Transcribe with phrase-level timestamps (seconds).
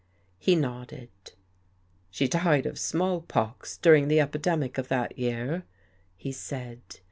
[0.39, 1.11] He nodded."
[2.09, 5.63] She died of small pox during the epidemic of that year,"
[6.17, 6.81] he said.